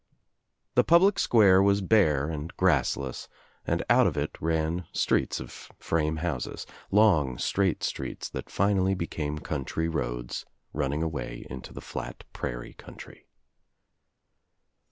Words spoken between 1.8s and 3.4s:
bare and grassless,